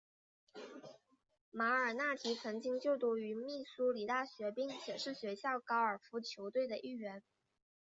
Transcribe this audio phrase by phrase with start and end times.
[1.51, 7.21] 马尔纳提曾经就读于密苏里大学并且是学校高尔夫球队的一员。